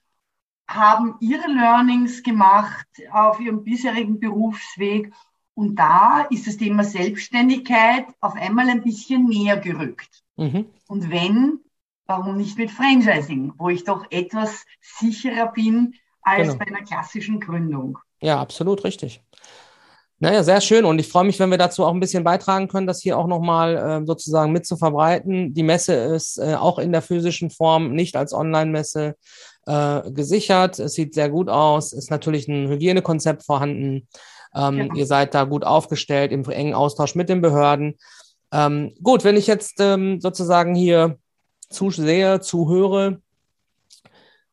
haben 0.70 1.16
ihre 1.20 1.48
Learnings 1.48 2.22
gemacht 2.22 2.86
auf 3.12 3.40
ihrem 3.40 3.64
bisherigen 3.64 4.20
Berufsweg. 4.20 5.12
Und 5.56 5.76
da 5.76 6.28
ist 6.30 6.48
das 6.48 6.58
Thema 6.58 6.84
Selbstständigkeit 6.84 8.06
auf 8.22 8.36
einmal 8.36 8.70
ein 8.70 8.84
bisschen 8.84 9.26
näher 9.26 9.58
gerückt. 9.58 10.24
Mhm. 10.38 10.68
Und 10.88 11.10
wenn, 11.10 11.60
warum 12.06 12.38
nicht 12.38 12.58
mit 12.58 12.72
Franchising, 12.72 13.54
wo 13.58 13.70
ich 13.70 13.84
doch 13.84 14.06
etwas 14.12 14.64
sicherer 14.80 15.52
bin 15.52 15.96
als 16.22 16.50
genau. 16.50 16.60
bei 16.60 16.68
einer 16.68 16.86
klassischen 16.86 17.40
Gründung. 17.40 17.98
Ja, 18.22 18.40
absolut 18.40 18.84
richtig. 18.84 19.22
Naja, 20.22 20.44
sehr 20.44 20.60
schön. 20.60 20.84
Und 20.84 21.00
ich 21.00 21.08
freue 21.08 21.24
mich, 21.24 21.40
wenn 21.40 21.50
wir 21.50 21.58
dazu 21.58 21.86
auch 21.86 21.94
ein 21.94 22.00
bisschen 22.02 22.26
beitragen 22.26 22.68
können, 22.68 22.88
das 22.88 23.02
hier 23.02 23.18
auch 23.18 23.28
nochmal 23.28 23.78
äh, 23.78 24.06
sozusagen 24.06 24.52
mit 24.52 24.66
zu 24.66 24.76
verbreiten. 24.76 25.54
Die 25.54 25.64
Messe 25.64 25.94
ist 25.94 26.38
äh, 26.38 26.56
auch 26.56 26.78
in 26.78 26.92
der 26.92 27.02
physischen 27.02 27.50
Form, 27.50 27.94
nicht 27.94 28.18
als 28.18 28.34
Online-Messe 28.34 29.16
äh, 29.70 30.12
gesichert. 30.12 30.80
Es 30.80 30.94
sieht 30.94 31.14
sehr 31.14 31.30
gut 31.30 31.48
aus. 31.48 31.94
Ist 31.94 32.10
natürlich 32.10 32.48
ein 32.48 32.68
Hygienekonzept 32.70 33.44
vorhanden. 33.44 34.08
Ähm, 34.56 34.78
genau. 34.78 34.96
Ihr 34.96 35.06
seid 35.06 35.36
da 35.36 35.44
gut 35.44 35.64
aufgestellt 35.64 36.32
im 36.32 36.44
engen 36.50 36.74
Austausch 36.74 37.14
mit 37.14 37.30
den 37.30 37.42
Behörden. 37.42 37.96
Ähm, 38.52 38.96
gut, 39.04 39.24
wenn 39.24 39.38
ich 39.38 39.46
jetzt 39.46 39.76
ähm, 39.80 40.20
sozusagen 40.22 40.74
hier 40.74 41.20
zusehe, 41.70 42.40
zuhöre 42.42 43.22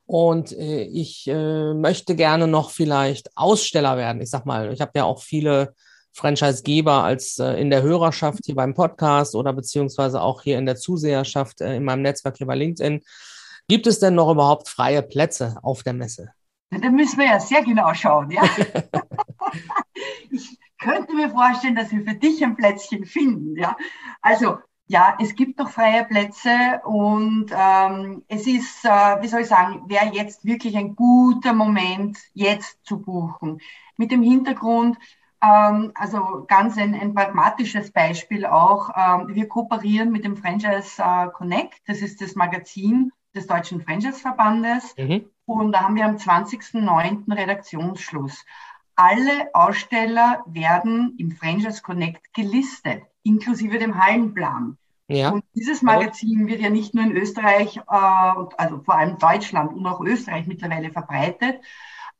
und 0.05 0.53
äh, 0.53 0.83
ich 0.83 1.27
äh, 1.29 1.73
möchte 1.73 2.15
gerne 2.15 2.47
noch 2.47 2.71
vielleicht 2.71 3.31
Aussteller 3.37 3.97
werden. 3.97 4.21
Ich 4.21 4.29
sag 4.29 4.45
mal, 4.45 4.71
ich 4.71 4.83
habe 4.83 4.93
ja 4.97 5.05
auch 5.05 5.23
viele 5.23 5.75
Franchisegeber 6.13 7.05
als 7.05 7.39
äh, 7.39 7.55
in 7.55 7.71
der 7.71 7.83
Hörerschaft 7.83 8.41
hier 8.45 8.55
beim 8.55 8.75
Podcast 8.75 9.35
oder 9.35 9.55
beziehungsweise 9.55 10.21
auch 10.21 10.43
hier 10.43 10.59
in 10.59 10.67
der 10.67 10.77
Zuseherschaft 10.77 11.63
äh, 11.63 11.77
in 11.77 11.85
meinem 11.85 12.03
Netzwerk 12.03 12.37
hier 12.37 12.47
bei 12.47 12.55
LinkedIn. 12.55 13.01
Gibt 13.69 13.87
es 13.87 13.99
denn 13.99 14.15
noch 14.15 14.31
überhaupt 14.31 14.69
freie 14.69 15.03
Plätze 15.03 15.57
auf 15.63 15.83
der 15.83 15.93
Messe? 15.93 16.33
Da 16.71 16.91
müssen 16.91 17.19
wir 17.19 17.27
ja 17.27 17.41
sehr 17.41 17.63
genau 17.63 17.93
schauen, 17.95 18.31
ja. 18.31 18.43
ich 20.31 20.59
könnte 20.79 21.15
mir 21.15 21.31
vorstellen, 21.31 21.75
dass 21.75 21.91
wir 21.91 22.03
für 22.03 22.15
dich 22.15 22.45
ein 22.45 22.57
Plätzchen 22.57 23.05
finden, 23.05 23.57
ja. 23.57 23.77
Also, 24.21 24.59
ja, 24.89 25.17
es 25.21 25.35
gibt 25.35 25.59
noch 25.59 25.71
freie 25.71 26.05
Plätze 26.05 26.81
und 26.85 27.47
ähm, 27.51 28.25
es 28.29 28.47
ist, 28.47 28.85
äh, 28.85 29.21
wie 29.21 29.27
soll 29.27 29.41
ich 29.41 29.49
sagen, 29.49 29.83
wäre 29.89 30.13
jetzt 30.13 30.45
wirklich 30.45 30.77
ein 30.77 30.95
guter 30.95 31.53
Moment, 31.53 32.19
jetzt 32.35 32.79
zu 32.85 33.01
buchen. 33.01 33.61
Mit 33.97 34.13
dem 34.13 34.23
Hintergrund, 34.23 34.97
ähm, 35.43 35.91
also 35.97 36.45
ganz 36.47 36.79
ein, 36.79 36.95
ein 36.95 37.15
pragmatisches 37.15 37.91
Beispiel 37.91 38.47
auch, 38.47 38.91
ähm, 38.97 39.35
wir 39.35 39.49
kooperieren 39.49 40.13
mit 40.13 40.25
dem 40.25 40.37
Franchise 40.37 41.03
äh, 41.03 41.29
Connect, 41.33 41.81
das 41.87 41.99
ist 41.99 42.21
das 42.21 42.37
Magazin 42.37 43.11
des 43.37 43.47
Deutschen 43.47 43.81
Franchise-Verbandes. 43.81 44.95
Mhm. 44.97 45.27
Und 45.45 45.73
da 45.73 45.83
haben 45.83 45.97
wir 45.97 46.05
am 46.05 46.17
20.09. 46.17 47.33
Redaktionsschluss. 47.33 48.45
Alle 48.97 49.55
Aussteller 49.55 50.43
werden 50.47 51.15
im 51.19 51.31
Franchise 51.31 51.83
Connect 51.83 52.33
gelistet, 52.35 53.03
inklusive 53.23 53.79
dem 53.79 54.03
Hallenplan. 54.03 54.79
Ja. 55.09 55.31
Und 55.31 55.45
dieses 55.55 55.83
Magazin 55.83 56.49
wird 56.49 56.61
ja 56.61 56.71
nicht 56.71 56.95
nur 56.95 57.05
in 57.05 57.13
Österreich, 57.13 57.77
äh, 57.77 57.81
also 57.91 58.81
vor 58.85 58.97
allem 58.97 59.19
Deutschland 59.19 59.73
und 59.73 59.87
auch 59.87 60.01
Österreich 60.01 60.47
mittlerweile 60.47 60.91
verbreitet, 60.91 61.61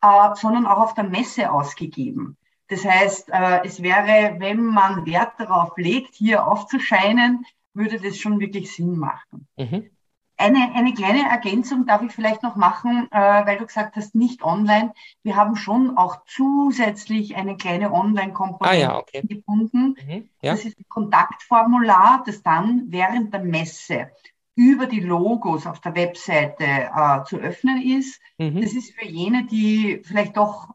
äh, 0.03 0.35
sondern 0.35 0.67
auch 0.67 0.79
auf 0.79 0.95
der 0.95 1.05
Messe 1.05 1.51
ausgegeben. 1.51 2.37
Das 2.69 2.85
heißt, 2.85 3.31
äh, 3.33 3.65
es 3.65 3.83
wäre, 3.83 4.37
wenn 4.39 4.65
man 4.65 5.07
Wert 5.07 5.33
darauf 5.39 5.77
legt, 5.77 6.15
hier 6.15 6.47
aufzuscheinen, 6.47 7.45
würde 7.75 8.01
das 8.01 8.19
schon 8.19 8.41
wirklich 8.41 8.75
Sinn 8.75 8.97
machen. 8.97 9.49
Mhm. 9.57 9.91
Eine, 10.39 10.75
eine 10.75 10.93
kleine 10.93 11.29
Ergänzung 11.29 11.87
darf 11.87 12.03
ich 12.03 12.13
vielleicht 12.13 12.43
noch 12.43 12.57
machen, 12.57 13.09
äh, 13.11 13.19
weil 13.19 13.57
du 13.57 13.67
gesagt 13.67 13.97
hast, 13.97 14.15
nicht 14.15 14.43
online. 14.43 14.93
Wir 15.23 15.35
haben 15.35 15.57
schon 15.57 15.97
auch 15.97 16.25
zusätzlich 16.27 17.37
eine 17.37 17.57
kleine 17.57 17.91
Online-Komponente 17.91 18.77
ah, 18.77 18.79
ja, 18.79 18.99
okay. 18.99 19.23
gebunden. 19.23 19.97
Mhm, 20.07 20.29
ja. 20.43 20.53
Das 20.53 20.65
ist 20.65 20.79
ein 20.79 20.85
Kontaktformular, 20.89 22.23
das 22.27 22.43
dann 22.43 22.85
während 22.89 23.33
der 23.33 23.41
Messe 23.41 24.11
über 24.57 24.87
die 24.87 25.01
Logos 25.01 25.67
auf 25.67 25.81
der 25.81 25.95
Webseite 25.95 26.65
äh, 26.65 27.25
zu 27.25 27.39
öffnen 27.39 27.81
ist. 27.81 28.21
Mhm. 28.39 28.61
Das 28.61 28.73
ist 28.73 28.95
für 28.95 29.07
jene, 29.07 29.45
die 29.47 30.03
vielleicht 30.05 30.37
doch 30.37 30.69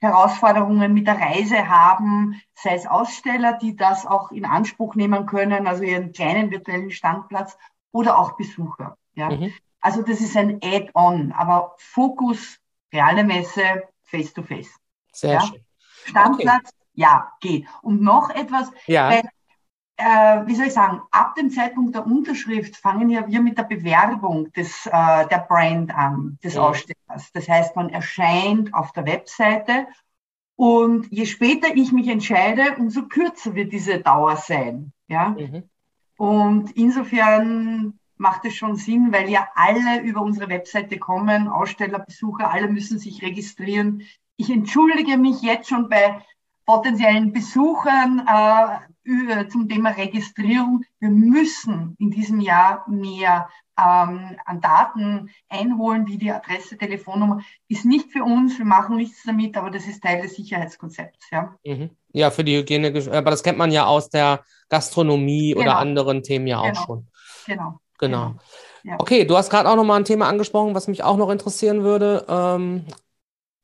Herausforderungen 0.00 0.92
mit 0.92 1.06
der 1.06 1.18
Reise 1.18 1.68
haben, 1.68 2.40
sei 2.54 2.74
es 2.74 2.86
Aussteller, 2.86 3.54
die 3.54 3.74
das 3.74 4.06
auch 4.06 4.30
in 4.30 4.44
Anspruch 4.44 4.94
nehmen 4.94 5.26
können, 5.26 5.66
also 5.66 5.82
ihren 5.82 6.12
kleinen 6.12 6.50
virtuellen 6.50 6.90
Standplatz 6.90 7.56
oder 7.94 8.18
auch 8.18 8.36
Besucher. 8.36 8.98
Ja. 9.14 9.30
Mhm. 9.30 9.52
Also 9.80 10.02
das 10.02 10.20
ist 10.20 10.36
ein 10.36 10.60
Add-on, 10.62 11.32
aber 11.32 11.74
Fokus, 11.78 12.58
reale 12.92 13.24
Messe, 13.24 13.84
face-to-face. 14.02 14.70
Sehr 15.12 15.34
ja. 15.34 15.40
schön. 15.40 15.64
Standplatz, 16.06 16.70
okay. 16.70 16.90
ja, 16.94 17.32
geht. 17.40 17.66
Und 17.82 18.02
noch 18.02 18.30
etwas, 18.30 18.70
ja. 18.86 19.10
weil, 19.10 19.22
äh, 19.96 20.46
wie 20.46 20.54
soll 20.56 20.66
ich 20.66 20.72
sagen, 20.72 21.02
ab 21.12 21.34
dem 21.36 21.50
Zeitpunkt 21.50 21.94
der 21.94 22.04
Unterschrift 22.04 22.76
fangen 22.76 23.10
ja 23.10 23.26
wir 23.28 23.40
mit 23.40 23.56
der 23.56 23.64
Bewerbung 23.64 24.52
des, 24.52 24.86
äh, 24.86 25.26
der 25.28 25.46
Brand 25.48 25.94
an, 25.94 26.38
des 26.42 26.54
ja. 26.54 26.62
Ausstellers. 26.62 27.30
Das 27.32 27.48
heißt, 27.48 27.76
man 27.76 27.90
erscheint 27.90 28.74
auf 28.74 28.92
der 28.92 29.06
Webseite 29.06 29.86
und 30.56 31.10
je 31.12 31.26
später 31.26 31.68
ich 31.74 31.92
mich 31.92 32.08
entscheide, 32.08 32.76
umso 32.76 33.06
kürzer 33.06 33.54
wird 33.54 33.72
diese 33.72 34.00
Dauer 34.00 34.36
sein. 34.36 34.92
Ja? 35.06 35.30
Mhm. 35.30 35.68
Und 36.16 36.70
insofern 36.72 37.98
macht 38.16 38.44
es 38.44 38.54
schon 38.54 38.76
Sinn, 38.76 39.12
weil 39.12 39.28
ja 39.28 39.48
alle 39.54 40.00
über 40.02 40.22
unsere 40.22 40.48
Webseite 40.48 40.98
kommen, 40.98 41.48
Aussteller, 41.48 41.98
Besucher, 41.98 42.50
alle 42.50 42.68
müssen 42.68 42.98
sich 42.98 43.22
registrieren. 43.22 44.02
Ich 44.36 44.50
entschuldige 44.50 45.18
mich 45.18 45.42
jetzt 45.42 45.68
schon 45.68 45.88
bei 45.88 46.22
potenziellen 46.66 47.32
Besuchern 47.32 48.26
äh, 48.26 49.48
zum 49.48 49.68
Thema 49.68 49.90
Registrierung. 49.90 50.84
Wir 50.98 51.10
müssen 51.10 51.94
in 51.98 52.10
diesem 52.10 52.40
Jahr 52.40 52.88
mehr 52.88 53.48
ähm, 53.78 54.36
an 54.44 54.60
Daten 54.60 55.30
einholen, 55.48 56.06
wie 56.06 56.18
die 56.18 56.30
Adresse, 56.30 56.76
Telefonnummer. 56.76 57.40
Ist 57.68 57.84
nicht 57.84 58.10
für 58.12 58.22
uns, 58.22 58.58
wir 58.58 58.64
machen 58.64 58.96
nichts 58.96 59.22
damit, 59.24 59.56
aber 59.56 59.70
das 59.70 59.86
ist 59.86 60.02
Teil 60.02 60.22
des 60.22 60.34
Sicherheitskonzepts. 60.36 61.30
Ja, 61.30 61.54
mhm. 61.64 61.90
ja 62.12 62.30
für 62.30 62.44
die 62.44 62.56
Hygiene, 62.56 62.88
aber 63.12 63.30
das 63.30 63.42
kennt 63.42 63.58
man 63.58 63.72
ja 63.72 63.86
aus 63.86 64.10
der 64.10 64.44
Gastronomie 64.68 65.52
genau. 65.52 65.62
oder 65.62 65.78
anderen 65.78 66.22
Themen 66.22 66.46
ja 66.46 66.62
genau. 66.62 66.72
auch 66.72 66.86
schon. 66.86 67.08
Genau. 67.46 67.80
Genau. 67.98 68.26
genau. 68.26 68.34
Ja. 68.84 68.96
Okay, 68.98 69.24
du 69.24 69.36
hast 69.36 69.50
gerade 69.50 69.68
auch 69.68 69.76
noch 69.76 69.84
mal 69.84 69.96
ein 69.96 70.04
Thema 70.04 70.28
angesprochen, 70.28 70.74
was 70.74 70.88
mich 70.88 71.02
auch 71.02 71.16
noch 71.16 71.30
interessieren 71.30 71.82
würde. 71.82 72.26
Ähm, 72.28 72.86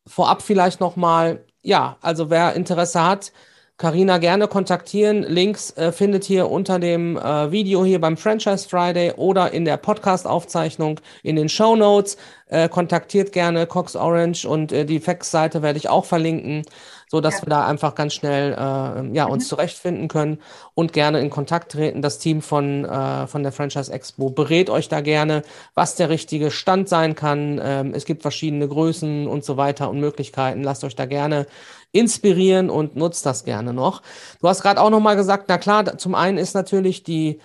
vorab 0.07 0.43
vielleicht 0.43 0.81
noch 0.81 0.97
mal, 0.97 1.45
ja, 1.63 1.97
also 2.01 2.31
wer 2.31 2.55
Interesse 2.55 3.05
hat, 3.05 3.33
Karina 3.81 4.19
gerne 4.19 4.47
kontaktieren. 4.47 5.23
Links 5.23 5.71
äh, 5.79 5.91
findet 5.91 6.29
ihr 6.29 6.51
unter 6.51 6.79
dem 6.79 7.17
äh, 7.17 7.51
Video 7.51 7.83
hier 7.83 7.99
beim 7.99 8.19
Franchise 8.19 8.69
Friday 8.69 9.13
oder 9.17 9.53
in 9.53 9.65
der 9.65 9.79
Podcast-Aufzeichnung 9.79 11.01
in 11.23 11.37
den 11.37 11.49
Show 11.49 11.77
Notes. 11.77 12.19
Äh, 12.49 12.69
kontaktiert 12.69 13.33
gerne 13.33 13.67
Cox 13.67 13.97
Orange 13.97 14.45
und 14.47 14.71
äh, 14.71 14.85
die 14.85 15.01
Facts-Seite 15.01 15.63
werde 15.63 15.79
ich 15.79 15.89
auch 15.89 16.05
verlinken 16.05 16.67
so 17.11 17.21
dass 17.21 17.41
ja. 17.41 17.47
wir 17.47 17.51
da 17.51 17.67
einfach 17.67 17.97
ganz 17.97 18.15
schnell 18.15 18.53
äh, 18.53 19.15
ja, 19.17 19.25
uns 19.25 19.45
mhm. 19.45 19.49
zurechtfinden 19.49 20.09
können 20.09 20.39
und 20.75 20.93
gerne 20.93 21.21
in 21.21 21.29
Kontakt 21.29 21.73
treten. 21.73 22.03
Das 22.03 22.19
Team 22.19 22.41
von, 22.41 22.85
äh, 22.85 23.27
von 23.27 23.43
der 23.43 23.51
Franchise 23.51 23.93
Expo 23.93 24.31
berät 24.31 24.71
euch 24.71 24.89
da 24.89 25.01
gerne, 25.01 25.43
was 25.75 25.97
der 25.97 26.09
richtige 26.09 26.53
Stand 26.53 26.89
sein 26.89 27.17
kann. 27.17 27.61
Ähm, 27.63 27.95
es 27.95 28.05
gibt 28.05 28.23
verschiedene 28.23 28.69
Größen 28.69 29.27
und 29.27 29.45
so 29.45 29.57
weiter 29.57 29.91
und 29.91 29.99
Möglichkeiten. 29.99 30.63
Lasst 30.63 30.85
euch 30.85 30.95
da 30.95 31.07
gerne 31.07 31.47
inspirieren 31.91 32.71
und 32.71 32.95
nutzt 32.95 33.27
das 33.27 33.43
gerne 33.43 33.75
noch. 33.75 34.03
Du 34.41 34.47
hast 34.47 34.63
gerade 34.63 34.81
auch 34.81 34.91
noch 34.91 35.01
mal 35.01 35.17
gesagt, 35.17 35.47
na 35.49 35.59
klar, 35.59 35.99
zum 35.99 36.15
einen 36.15 36.39
ist 36.39 36.55
natürlich 36.55 37.03
die 37.03 37.41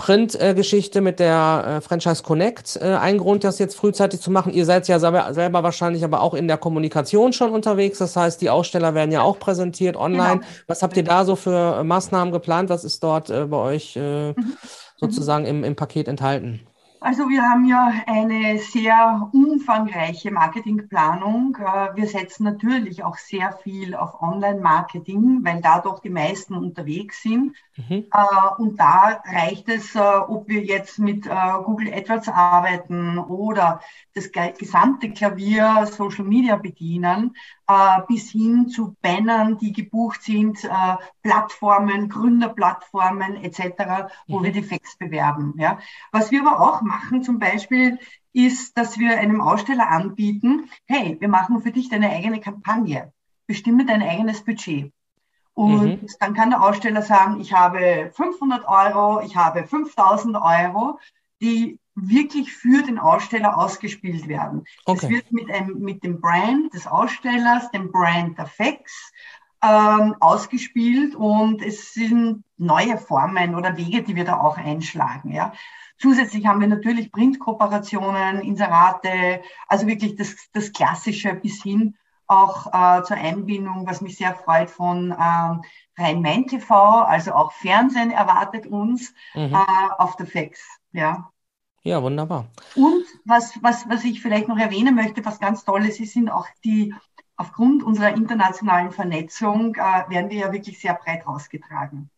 Print-Geschichte 0.00 1.02
mit 1.02 1.20
der 1.20 1.64
äh, 1.66 1.80
Franchise 1.82 2.22
Connect 2.22 2.78
äh, 2.80 2.94
ein 2.94 3.18
Grund, 3.18 3.44
das 3.44 3.58
jetzt 3.58 3.76
frühzeitig 3.76 4.22
zu 4.22 4.30
machen. 4.30 4.50
Ihr 4.50 4.64
seid 4.64 4.88
ja 4.88 4.98
selber, 4.98 5.62
wahrscheinlich 5.62 6.04
aber 6.04 6.22
auch 6.22 6.32
in 6.32 6.48
der 6.48 6.56
Kommunikation 6.56 7.34
schon 7.34 7.50
unterwegs. 7.50 7.98
Das 7.98 8.16
heißt, 8.16 8.40
die 8.40 8.48
Aussteller 8.48 8.94
werden 8.94 9.12
ja 9.12 9.20
auch 9.20 9.38
präsentiert 9.38 9.96
online. 9.98 10.38
Genau. 10.38 10.46
Was 10.68 10.82
habt 10.82 10.96
ihr 10.96 11.04
da 11.04 11.26
so 11.26 11.36
für 11.36 11.80
äh, 11.80 11.84
Maßnahmen 11.84 12.32
geplant? 12.32 12.70
Was 12.70 12.84
ist 12.84 13.04
dort 13.04 13.28
bei 13.28 13.56
euch 13.56 13.96
mhm. 13.96 14.34
sozusagen 14.96 15.44
im, 15.44 15.64
im 15.64 15.76
Paket 15.76 16.08
enthalten? 16.08 16.60
Also 17.02 17.30
wir 17.30 17.42
haben 17.42 17.64
ja 17.64 17.92
eine 18.06 18.58
sehr 18.58 19.30
umfangreiche 19.32 20.30
Marketingplanung. 20.30 21.56
Äh, 21.56 21.96
wir 21.96 22.06
setzen 22.06 22.44
natürlich 22.44 23.02
auch 23.02 23.16
sehr 23.16 23.52
viel 23.52 23.94
auf 23.94 24.20
Online-Marketing, 24.20 25.40
weil 25.42 25.62
da 25.62 25.80
doch 25.80 26.00
die 26.00 26.10
meisten 26.10 26.54
unterwegs 26.54 27.22
sind. 27.22 27.56
Mhm. 27.76 28.04
Äh, 28.12 28.54
und 28.58 28.78
da 28.78 29.22
reicht 29.24 29.70
es, 29.70 29.94
äh, 29.94 29.98
ob 29.98 30.46
wir 30.48 30.62
jetzt 30.62 30.98
mit 30.98 31.26
Google 31.64 31.92
AdWords 31.94 32.28
arbeiten 32.28 33.18
oder 33.18 33.80
das 34.14 34.30
gesamte 34.32 35.10
Klavier 35.10 35.86
Social 35.86 36.24
Media 36.24 36.56
bedienen, 36.56 37.34
bis 38.08 38.30
hin 38.30 38.68
zu 38.68 38.96
Bannern, 39.00 39.56
die 39.58 39.72
gebucht 39.72 40.22
sind, 40.22 40.58
Plattformen, 41.22 42.08
Gründerplattformen 42.08 43.36
etc., 43.36 44.12
wo 44.26 44.38
mhm. 44.38 44.44
wir 44.44 44.52
die 44.52 44.62
Facts 44.62 44.96
bewerben. 44.96 45.54
Ja. 45.58 45.78
Was 46.12 46.30
wir 46.30 46.40
aber 46.40 46.60
auch 46.60 46.82
machen 46.82 47.22
zum 47.22 47.38
Beispiel, 47.38 47.98
ist, 48.32 48.76
dass 48.76 48.98
wir 48.98 49.18
einem 49.18 49.40
Aussteller 49.40 49.88
anbieten, 49.88 50.70
hey, 50.86 51.16
wir 51.20 51.28
machen 51.28 51.62
für 51.62 51.72
dich 51.72 51.88
deine 51.88 52.10
eigene 52.10 52.40
Kampagne, 52.40 53.12
bestimme 53.46 53.84
dein 53.84 54.02
eigenes 54.02 54.44
Budget. 54.44 54.92
Und 55.54 56.02
mhm. 56.02 56.06
dann 56.20 56.34
kann 56.34 56.50
der 56.50 56.62
Aussteller 56.62 57.02
sagen, 57.02 57.40
ich 57.40 57.52
habe 57.52 58.10
500 58.14 58.66
Euro, 58.66 59.20
ich 59.20 59.36
habe 59.36 59.66
5000 59.66 60.36
Euro, 60.36 60.98
die 61.42 61.78
wirklich 61.94 62.52
für 62.52 62.82
den 62.82 62.98
Aussteller 62.98 63.58
ausgespielt 63.58 64.28
werden. 64.28 64.64
Okay. 64.84 65.00
Das 65.00 65.10
wird 65.10 65.32
mit, 65.32 65.50
einem, 65.50 65.80
mit 65.80 66.04
dem 66.04 66.20
Brand 66.20 66.72
des 66.72 66.86
Ausstellers, 66.86 67.70
dem 67.72 67.90
Brand 67.90 68.38
der 68.38 68.46
Fax, 68.46 69.12
ähm, 69.62 70.16
ausgespielt 70.20 71.14
und 71.14 71.62
es 71.62 71.92
sind 71.92 72.44
neue 72.56 72.98
Formen 72.98 73.54
oder 73.54 73.76
Wege, 73.76 74.02
die 74.02 74.16
wir 74.16 74.24
da 74.24 74.40
auch 74.40 74.56
einschlagen. 74.56 75.32
Ja. 75.32 75.52
Zusätzlich 75.98 76.46
haben 76.46 76.60
wir 76.60 76.68
natürlich 76.68 77.12
Printkooperationen, 77.12 78.40
Inserate, 78.40 79.42
also 79.68 79.86
wirklich 79.86 80.16
das, 80.16 80.36
das 80.52 80.72
Klassische 80.72 81.34
bis 81.34 81.62
hin 81.62 81.96
auch 82.30 82.68
äh, 82.68 83.02
zur 83.02 83.16
Einbindung, 83.16 83.86
was 83.88 84.00
mich 84.00 84.16
sehr 84.16 84.34
freut, 84.36 84.70
von 84.70 85.10
ähm, 85.10 85.62
Rhein-Main 85.98 86.46
TV, 86.46 87.02
also 87.02 87.32
auch 87.32 87.50
Fernsehen 87.52 88.12
erwartet 88.12 88.68
uns 88.68 89.12
mhm. 89.34 89.52
äh, 89.52 89.92
auf 89.98 90.14
der 90.14 90.26
FEX. 90.26 90.60
Ja. 90.92 91.30
Ja, 91.82 92.02
wunderbar. 92.02 92.46
Und 92.76 93.04
was, 93.24 93.58
was, 93.62 93.88
was 93.88 94.04
ich 94.04 94.20
vielleicht 94.22 94.46
noch 94.48 94.58
erwähnen 94.58 94.94
möchte, 94.94 95.24
was 95.24 95.40
ganz 95.40 95.64
toll 95.64 95.86
ist, 95.86 95.96
sind 95.96 96.30
auch 96.30 96.46
die, 96.62 96.94
aufgrund 97.40 97.82
unserer 97.82 98.14
internationalen 98.14 98.90
Vernetzung, 98.90 99.74
äh, 99.74 100.10
werden 100.10 100.28
wir 100.28 100.36
ja 100.36 100.52
wirklich 100.52 100.78
sehr 100.78 100.92
breit 100.94 101.26
rausgetragen. 101.26 102.10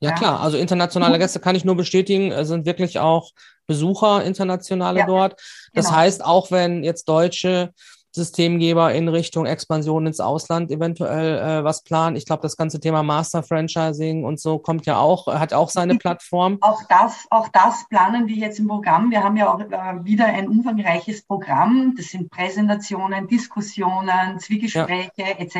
Ja, 0.00 0.10
ja, 0.10 0.16
klar, 0.16 0.40
also 0.40 0.56
internationale 0.56 1.18
Gäste 1.18 1.40
kann 1.40 1.56
ich 1.56 1.64
nur 1.64 1.76
bestätigen, 1.76 2.32
es 2.32 2.48
sind 2.48 2.64
wirklich 2.64 3.00
auch 3.00 3.32
Besucher 3.66 4.24
internationale 4.24 5.00
ja, 5.00 5.06
dort. 5.06 5.32
Das 5.74 5.86
genau. 5.86 5.98
heißt, 5.98 6.24
auch 6.24 6.50
wenn 6.50 6.84
jetzt 6.84 7.06
Deutsche 7.08 7.74
Systemgeber 8.18 8.92
in 8.92 9.08
Richtung 9.08 9.46
Expansion 9.46 10.06
ins 10.06 10.20
Ausland 10.20 10.70
eventuell 10.70 11.38
äh, 11.38 11.64
was 11.64 11.82
planen. 11.82 12.16
Ich 12.16 12.26
glaube, 12.26 12.42
das 12.42 12.56
ganze 12.56 12.80
Thema 12.80 13.02
Master 13.02 13.42
Franchising 13.42 14.24
und 14.24 14.40
so 14.40 14.58
kommt 14.58 14.86
ja 14.86 14.98
auch, 14.98 15.26
hat 15.26 15.54
auch 15.54 15.70
seine 15.70 15.96
Plattform. 15.96 16.58
Auch 16.60 16.82
das, 16.88 17.26
auch 17.30 17.48
das 17.48 17.88
planen 17.88 18.26
wir 18.26 18.36
jetzt 18.36 18.58
im 18.58 18.66
Programm. 18.66 19.10
Wir 19.10 19.22
haben 19.22 19.36
ja 19.36 19.52
auch 19.52 19.60
äh, 19.60 20.04
wieder 20.04 20.26
ein 20.26 20.48
umfangreiches 20.48 21.22
Programm. 21.22 21.94
Das 21.96 22.06
sind 22.06 22.30
Präsentationen, 22.30 23.28
Diskussionen, 23.28 24.38
Zwiegespräche 24.38 25.10
ja. 25.16 25.38
etc. 25.38 25.56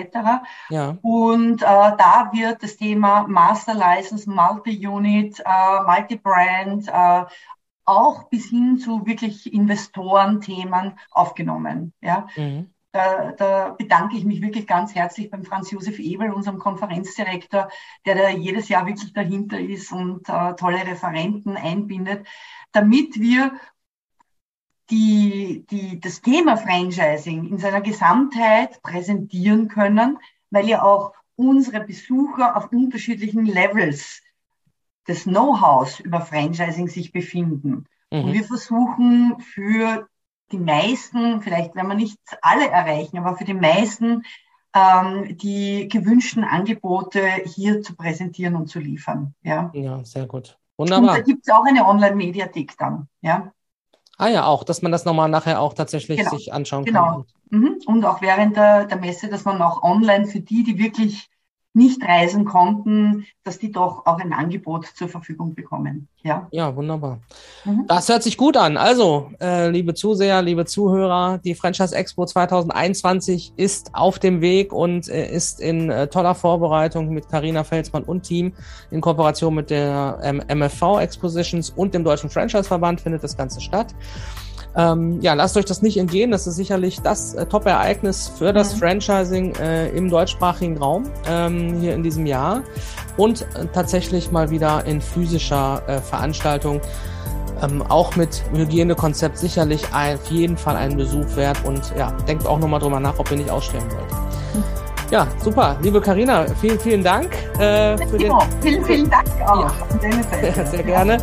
Ja. 0.70 0.96
Und 1.02 1.62
äh, 1.62 1.66
da 1.66 2.30
wird 2.32 2.62
das 2.62 2.76
Thema 2.76 3.26
Master 3.28 3.74
License, 3.74 4.28
Multi-Unit, 4.28 5.40
äh, 5.40 5.82
Multi-Brand, 5.86 6.88
äh, 6.88 7.24
auch 7.88 8.24
bis 8.24 8.50
hin 8.50 8.78
zu 8.78 9.06
wirklich 9.06 9.52
Investorenthemen 9.52 10.98
aufgenommen. 11.10 11.92
Ja. 12.00 12.28
Mhm. 12.36 12.70
Da, 12.92 13.32
da 13.32 13.70
bedanke 13.70 14.16
ich 14.16 14.24
mich 14.24 14.40
wirklich 14.40 14.66
ganz 14.66 14.94
herzlich 14.94 15.30
beim 15.30 15.44
Franz 15.44 15.70
Josef 15.70 15.98
Ebel, 15.98 16.32
unserem 16.32 16.58
Konferenzdirektor, 16.58 17.68
der 18.06 18.14
da 18.14 18.28
jedes 18.30 18.68
Jahr 18.68 18.86
wirklich 18.86 19.12
dahinter 19.12 19.60
ist 19.60 19.92
und 19.92 20.28
äh, 20.28 20.54
tolle 20.54 20.86
Referenten 20.86 21.56
einbindet, 21.56 22.26
damit 22.72 23.20
wir 23.20 23.52
die, 24.90 25.66
die, 25.70 26.00
das 26.00 26.22
Thema 26.22 26.56
Franchising 26.56 27.46
in 27.46 27.58
seiner 27.58 27.82
Gesamtheit 27.82 28.82
präsentieren 28.82 29.68
können, 29.68 30.18
weil 30.50 30.66
ja 30.66 30.82
auch 30.82 31.12
unsere 31.36 31.80
Besucher 31.80 32.56
auf 32.56 32.72
unterschiedlichen 32.72 33.44
Levels 33.44 34.22
des 35.08 35.24
Know-hows 35.24 36.00
über 36.00 36.20
Franchising 36.20 36.88
sich 36.88 37.12
befinden. 37.12 37.86
Mhm. 38.10 38.24
Und 38.24 38.32
wir 38.32 38.44
versuchen 38.44 39.40
für 39.40 40.06
die 40.52 40.58
meisten, 40.58 41.42
vielleicht 41.42 41.74
werden 41.74 41.88
wir 41.88 41.94
nicht 41.94 42.18
alle 42.42 42.68
erreichen, 42.68 43.18
aber 43.18 43.36
für 43.36 43.44
die 43.44 43.54
meisten 43.54 44.22
ähm, 44.74 45.36
die 45.36 45.88
gewünschten 45.88 46.44
Angebote 46.44 47.22
hier 47.44 47.82
zu 47.82 47.94
präsentieren 47.96 48.56
und 48.56 48.68
zu 48.68 48.78
liefern. 48.78 49.34
Ja, 49.42 49.70
ja 49.74 50.04
sehr 50.04 50.26
gut. 50.26 50.58
Wunderbar. 50.76 51.10
Und 51.10 51.18
da 51.18 51.22
gibt 51.22 51.46
es 51.46 51.52
auch 51.52 51.64
eine 51.64 51.86
Online-Mediathek 51.86 52.76
dann. 52.78 53.08
Ja. 53.20 53.52
Ah 54.16 54.28
ja, 54.28 54.46
auch, 54.46 54.64
dass 54.64 54.82
man 54.82 54.92
das 54.92 55.04
nochmal 55.04 55.28
nachher 55.28 55.60
auch 55.60 55.74
tatsächlich 55.74 56.18
genau. 56.18 56.30
sich 56.30 56.52
anschauen 56.52 56.84
genau. 56.84 57.06
kann. 57.06 57.24
Genau. 57.50 57.68
Mhm. 57.68 57.78
Und 57.86 58.04
auch 58.04 58.20
während 58.20 58.56
der, 58.56 58.84
der 58.86 58.98
Messe, 58.98 59.28
dass 59.28 59.44
man 59.44 59.60
auch 59.62 59.82
online 59.82 60.26
für 60.26 60.40
die, 60.40 60.64
die 60.64 60.78
wirklich 60.78 61.28
nicht 61.78 62.02
reisen 62.02 62.44
konnten, 62.44 63.24
dass 63.44 63.58
die 63.58 63.72
doch 63.72 64.04
auch 64.04 64.18
ein 64.18 64.32
Angebot 64.32 64.86
zur 64.94 65.08
Verfügung 65.08 65.54
bekommen. 65.54 66.08
Ja, 66.22 66.48
ja 66.50 66.74
wunderbar. 66.74 67.20
Mhm. 67.64 67.86
Das 67.86 68.08
hört 68.08 68.22
sich 68.22 68.36
gut 68.36 68.56
an. 68.56 68.76
Also, 68.76 69.30
äh, 69.40 69.70
liebe 69.70 69.94
Zuseher, 69.94 70.42
liebe 70.42 70.66
Zuhörer, 70.66 71.38
die 71.38 71.54
Franchise 71.54 71.94
Expo 71.94 72.26
2021 72.26 73.54
ist 73.56 73.94
auf 73.94 74.18
dem 74.18 74.40
Weg 74.40 74.72
und 74.72 75.08
äh, 75.08 75.30
ist 75.32 75.60
in 75.60 75.88
äh, 75.90 76.08
toller 76.08 76.34
Vorbereitung 76.34 77.10
mit 77.10 77.28
Carina 77.28 77.64
Felsmann 77.64 78.02
und 78.02 78.24
Team 78.24 78.52
in 78.90 79.00
Kooperation 79.00 79.54
mit 79.54 79.70
der 79.70 80.18
ähm, 80.22 80.42
MFV 80.48 80.98
Expositions 81.00 81.70
und 81.70 81.94
dem 81.94 82.04
Deutschen 82.04 82.28
Franchise 82.28 82.64
Verband 82.64 83.00
findet 83.00 83.22
das 83.22 83.36
Ganze 83.36 83.60
statt. 83.60 83.94
Ähm, 84.78 85.20
ja, 85.20 85.34
lasst 85.34 85.56
euch 85.56 85.64
das 85.64 85.82
nicht 85.82 85.96
entgehen. 85.96 86.30
Das 86.30 86.46
ist 86.46 86.54
sicherlich 86.54 87.00
das 87.00 87.34
äh, 87.34 87.44
Top-Ereignis 87.46 88.30
für 88.38 88.52
das 88.52 88.74
mhm. 88.74 88.78
Franchising 88.78 89.54
äh, 89.56 89.88
im 89.88 90.08
deutschsprachigen 90.08 90.78
Raum 90.78 91.02
ähm, 91.28 91.80
hier 91.80 91.94
in 91.94 92.04
diesem 92.04 92.26
Jahr 92.26 92.62
und 93.16 93.42
äh, 93.42 93.66
tatsächlich 93.72 94.30
mal 94.30 94.50
wieder 94.50 94.84
in 94.86 95.00
physischer 95.00 95.82
äh, 95.88 95.98
Veranstaltung. 95.98 96.80
Ähm, 97.60 97.82
auch 97.82 98.14
mit 98.14 98.44
Hygienekonzept 98.52 99.36
sicherlich 99.36 99.82
auf 99.92 100.30
jeden 100.30 100.56
Fall 100.56 100.76
einen 100.76 100.96
Besuch 100.96 101.34
wert 101.34 101.58
und 101.64 101.92
ja, 101.98 102.12
denkt 102.28 102.46
auch 102.46 102.60
nochmal 102.60 102.78
drüber 102.78 103.00
nach, 103.00 103.18
ob 103.18 103.32
ihr 103.32 103.38
nicht 103.38 103.50
ausstellen 103.50 103.86
wollt. 103.90 104.12
Mhm. 104.54 104.88
Ja, 105.10 105.26
super. 105.42 105.76
Liebe 105.82 106.00
Karina, 106.00 106.46
vielen, 106.60 106.78
vielen 106.78 107.02
Dank. 107.02 107.30
Äh, 107.58 107.96
für 107.96 108.18
den, 108.18 108.32
vielen, 108.60 108.84
vielen 108.84 109.10
Dank 109.10 109.26
auch. 109.46 109.72
Ja. 110.02 110.64
Sehr 110.66 110.82
gerne. 110.82 111.18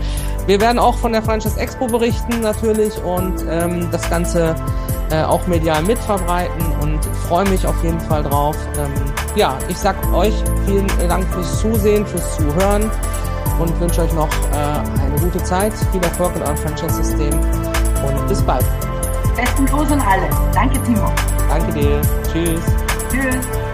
Wir 0.48 0.62
werden 0.62 0.80
auch 0.80 0.96
von 0.96 1.12
der 1.12 1.24
Franchise 1.24 1.60
Expo 1.60 1.88
berichten 1.88 2.42
natürlich 2.42 3.02
und 3.04 3.46
ähm, 3.50 3.90
das 3.92 4.10
Ganze 4.10 4.56
äh, 5.12 5.24
auch 5.24 5.46
medial 5.48 5.82
mitverbreiten 5.84 6.66
und 6.82 7.04
freue 7.28 7.48
mich 7.50 7.66
auf 7.66 7.84
jeden 7.84 8.00
Fall 8.00 8.24
drauf. 8.24 8.56
Ähm, 8.78 8.92
ja, 9.36 9.58
ich 9.70 9.78
sag 9.78 9.96
euch 10.14 10.34
vielen 10.66 10.88
Dank 11.08 11.26
fürs 11.34 11.60
Zusehen, 11.60 12.06
fürs 12.06 12.38
Zuhören 12.38 12.90
und 13.60 13.80
wünsche 13.80 14.02
euch 14.02 14.14
noch 14.14 14.30
äh, 14.52 15.02
eine 15.02 15.20
gute 15.20 15.44
Zeit, 15.44 15.74
viel 15.92 16.04
Erfolg 16.04 16.34
mit 16.36 16.44
eurem 16.44 16.58
Franchise-System 16.58 17.34
und 17.34 18.28
bis 18.28 18.42
bald. 18.42 18.66
Besten 19.36 19.66
Gruß 19.66 19.92
an 19.92 20.02
alle. 20.02 20.30
Danke, 20.54 20.82
Timo. 20.84 21.12
Danke 21.50 21.74
dir. 21.74 22.02
Tschüss. 22.32 22.62
Tschüss. 23.10 23.65